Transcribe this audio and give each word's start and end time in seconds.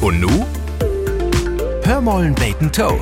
Und 0.00 0.20
nu? 0.20 0.46
Hörmollen 1.82 2.32
Bacon 2.36 2.70
Toe. 2.70 3.00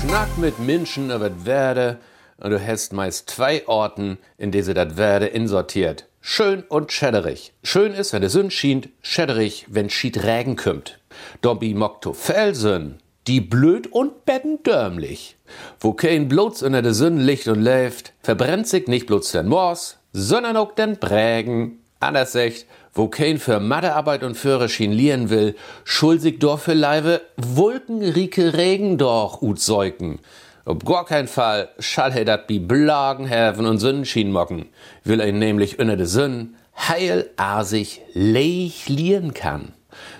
Schnack 0.00 0.38
mit 0.38 0.60
Menschen 0.60 1.10
über 1.10 1.30
das 1.30 1.44
Werde 1.44 1.98
und 2.38 2.52
du 2.52 2.64
hast 2.64 2.92
meist 2.92 3.28
zwei 3.28 3.66
Orten, 3.66 4.18
in 4.38 4.52
denen 4.52 4.62
sie 4.62 4.74
das 4.74 4.96
Werde 4.96 5.26
insortiert. 5.26 6.06
Schön 6.20 6.62
und 6.62 6.92
schäderig. 6.92 7.54
Schön 7.64 7.92
ist, 7.92 8.12
wenn 8.12 8.20
der 8.20 8.30
Sünn 8.30 8.52
schient, 8.52 8.88
schäderig, 9.02 9.66
wenn 9.68 9.90
schied 9.90 10.22
Regen 10.22 10.54
kümmt. 10.54 11.00
Dobby 11.40 11.74
mokto 11.74 12.12
Felsen, 12.12 13.00
die 13.26 13.40
blöd 13.40 13.88
und 13.88 14.24
bettendörmlich. 14.26 15.36
Wo 15.80 15.92
kein 15.92 16.28
Bluts 16.28 16.62
unter 16.62 16.82
der 16.82 16.94
Sünn 16.94 17.18
licht 17.18 17.48
und 17.48 17.60
läuft, 17.60 18.12
verbrennt 18.22 18.68
sich 18.68 18.86
nicht 18.86 19.06
bloß 19.06 19.32
den 19.32 19.48
Moors, 19.48 19.98
sondern 20.12 20.56
auch 20.56 20.72
den 20.72 20.98
Prägen. 20.98 21.80
Anders 22.04 22.32
sagt, 22.32 22.66
wo 22.92 23.08
kein 23.08 23.38
für 23.38 23.60
Mathearbeit 23.60 24.22
und 24.24 24.36
Führer 24.36 24.68
lieren 24.78 25.30
will, 25.30 25.56
schuld 25.84 26.20
sich 26.20 26.38
doch 26.38 26.60
für 26.60 26.74
Leibe 26.74 27.22
Wolkenrike 27.36 28.52
Regen 28.52 28.98
doch 28.98 29.40
ut 29.40 29.58
säuken. 29.58 30.18
Ob 30.66 30.84
gar 30.84 31.06
kein 31.06 31.28
Fall 31.28 31.70
schall 31.78 32.12
er 32.12 32.26
dat 32.26 32.46
bi 32.46 32.58
Blagen 32.58 33.26
helfen 33.26 33.64
und 33.64 33.78
Sonnenschien 33.78 34.32
mocken, 34.32 34.66
will 35.02 35.20
er 35.20 35.32
nämlich 35.32 35.78
unter 35.78 35.96
de 35.96 36.06
Sünden 36.06 36.56
heil 36.76 37.30
asig 37.36 38.02
leich 38.12 38.88
lieren 38.88 39.32
kann. 39.32 39.72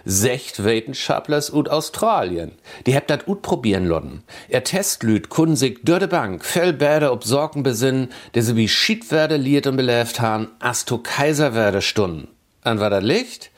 Secht 0.04 0.64
Wetenschaplers 0.64 1.52
ut 1.52 1.68
Australien. 1.68 2.52
Die 2.86 2.94
hebt 2.94 3.10
dat 3.10 3.28
ut 3.28 3.42
probieren 3.42 3.86
lodden. 3.86 4.22
Er 4.48 4.64
testlüt 4.64 5.28
kun 5.28 5.56
sich 5.56 5.82
dörde 5.82 6.08
Bank, 6.08 6.44
Fellbäder 6.44 7.12
ob 7.12 7.24
Sorgen 7.24 7.62
besinnen, 7.62 8.08
der 8.34 8.42
sie 8.42 8.56
wie 8.56 8.68
Schied 8.68 9.04
liert 9.10 9.66
und 9.66 9.76
beläft 9.76 10.20
han, 10.20 10.48
asto 10.58 10.98
Kaiser 10.98 11.54
werde 11.54 11.82
stunden. 11.82 12.28
An 12.62 12.80
war 12.80 12.90
dat 12.90 13.02
Licht? 13.02 13.50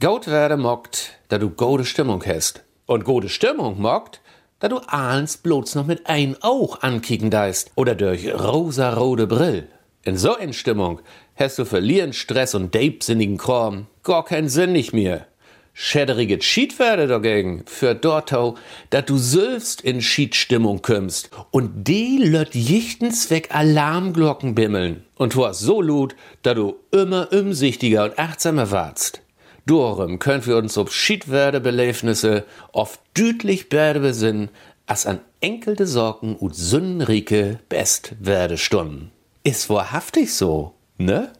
Gaut 0.00 0.26
mockt, 0.56 1.12
da 1.28 1.38
du 1.38 1.50
gode 1.50 1.84
Stimmung 1.84 2.24
hast. 2.26 2.62
Und 2.86 3.04
gode 3.04 3.28
Stimmung 3.28 3.80
mockt, 3.80 4.20
da 4.58 4.68
du 4.68 4.78
ahns 4.86 5.36
bloß 5.38 5.74
noch 5.74 5.86
mit 5.86 6.06
ein 6.06 6.36
Auch 6.40 6.82
ankicken 6.82 7.30
deist 7.30 7.72
oder 7.74 7.94
durch 7.94 8.32
rosa-rote 8.32 9.26
Brill. 9.26 9.68
In 10.04 10.16
so 10.16 10.36
in 10.36 10.52
Stimmung 10.52 11.00
hast 11.36 11.58
du 11.58 11.64
verlieren 11.64 12.12
Stress 12.12 12.54
und 12.54 12.74
deibsinnigen 12.74 13.38
Kram 13.38 13.86
gar 14.02 14.24
keinen 14.24 14.48
Sinn 14.48 14.72
nicht 14.72 14.92
mehr. 14.92 15.26
Schäderige 15.74 16.40
Schied 16.42 16.78
werde 16.78 17.06
dagegen 17.06 17.64
für 17.66 17.94
dortau, 17.94 18.56
dat 18.90 19.08
du 19.08 19.16
selbst 19.16 19.80
in 19.80 20.02
Schiedstimmung 20.02 20.82
kümmst 20.82 21.30
und 21.50 21.88
die 21.88 22.18
löt 22.18 22.54
jichtens 22.54 23.30
weg 23.30 23.54
Alarmglocken 23.54 24.54
bimmeln 24.54 25.04
und 25.16 25.34
du 25.34 25.46
hast 25.46 25.60
so 25.60 25.80
lut, 25.80 26.14
da 26.42 26.52
du 26.52 26.76
immer 26.90 27.32
umsichtiger 27.32 28.04
und 28.04 28.18
achtsamer 28.18 28.70
warst. 28.70 29.22
Dorem 29.64 30.18
können 30.18 30.44
wir 30.44 30.56
uns 30.56 30.76
ob 30.76 30.92
Schiedwerde-Beläfnisse 30.92 32.44
oft 32.72 33.00
dütlich 33.16 33.68
berde 33.68 34.00
besinnen, 34.00 34.50
as 34.86 35.06
an 35.06 35.20
enkelte 35.40 35.86
Sorgen 35.86 36.36
und 36.36 36.54
Sündenrike 36.54 37.60
best 37.68 38.14
werde 38.20 38.58
stunden. 38.58 39.10
Ist 39.44 39.70
wahrhaftig 39.70 40.34
so, 40.34 40.74
ne? 40.98 41.32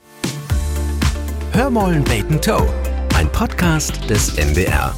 Hörmollen 1.53 2.05
Bacon 2.05 2.41
Toe, 2.41 2.67
ein 3.23 3.31
Podcast 3.31 4.11
des 4.11 4.37
NDR. 4.37 4.93